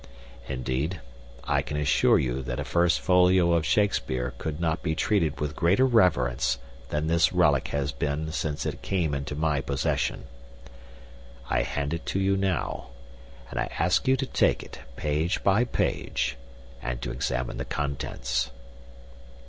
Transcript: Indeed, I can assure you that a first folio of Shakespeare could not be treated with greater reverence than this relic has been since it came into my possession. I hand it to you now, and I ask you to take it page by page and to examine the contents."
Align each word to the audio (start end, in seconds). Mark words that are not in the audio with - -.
Indeed, 0.47 0.99
I 1.43 1.61
can 1.61 1.77
assure 1.77 2.17
you 2.17 2.41
that 2.41 2.59
a 2.59 2.63
first 2.63 2.99
folio 2.99 3.51
of 3.53 3.67
Shakespeare 3.67 4.33
could 4.39 4.59
not 4.59 4.81
be 4.81 4.95
treated 4.95 5.39
with 5.39 5.55
greater 5.55 5.85
reverence 5.85 6.57
than 6.89 7.05
this 7.05 7.31
relic 7.31 7.67
has 7.67 7.91
been 7.91 8.31
since 8.31 8.65
it 8.65 8.81
came 8.81 9.13
into 9.13 9.35
my 9.35 9.61
possession. 9.61 10.23
I 11.51 11.61
hand 11.61 11.93
it 11.93 12.07
to 12.07 12.19
you 12.19 12.35
now, 12.35 12.87
and 13.51 13.59
I 13.59 13.69
ask 13.77 14.07
you 14.07 14.17
to 14.17 14.25
take 14.25 14.63
it 14.63 14.79
page 14.95 15.43
by 15.43 15.65
page 15.65 16.35
and 16.81 16.99
to 17.03 17.11
examine 17.11 17.57
the 17.57 17.63
contents." 17.65 18.49